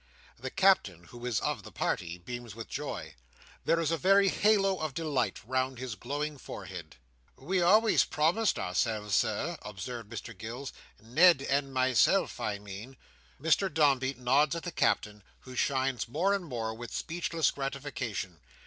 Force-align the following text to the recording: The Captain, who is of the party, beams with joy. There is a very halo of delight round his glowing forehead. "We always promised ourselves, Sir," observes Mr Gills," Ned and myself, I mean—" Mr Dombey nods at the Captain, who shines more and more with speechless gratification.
The 0.35 0.49
Captain, 0.49 1.03
who 1.03 1.23
is 1.27 1.39
of 1.41 1.61
the 1.61 1.71
party, 1.71 2.17
beams 2.17 2.55
with 2.55 2.67
joy. 2.67 3.13
There 3.65 3.79
is 3.79 3.91
a 3.91 3.97
very 3.99 4.29
halo 4.29 4.79
of 4.79 4.95
delight 4.95 5.39
round 5.45 5.77
his 5.77 5.93
glowing 5.93 6.39
forehead. 6.39 6.95
"We 7.35 7.61
always 7.61 8.03
promised 8.03 8.57
ourselves, 8.57 9.13
Sir," 9.13 9.59
observes 9.61 10.09
Mr 10.19 10.35
Gills," 10.35 10.73
Ned 10.99 11.43
and 11.43 11.71
myself, 11.71 12.39
I 12.39 12.57
mean—" 12.57 12.97
Mr 13.39 13.71
Dombey 13.71 14.15
nods 14.15 14.55
at 14.55 14.63
the 14.63 14.71
Captain, 14.71 15.21
who 15.41 15.55
shines 15.55 16.07
more 16.07 16.33
and 16.33 16.45
more 16.45 16.73
with 16.73 16.91
speechless 16.91 17.51
gratification. 17.51 18.39